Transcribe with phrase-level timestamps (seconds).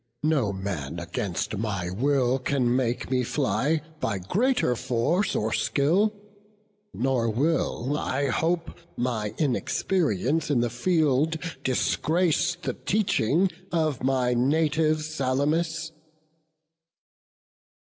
[0.23, 6.11] No man against my will can make me fly, By greater force or skill;
[6.91, 15.03] nor will, I hope, My inexperience in the field disgrace The teaching of my native
[15.03, 15.91] Salamis."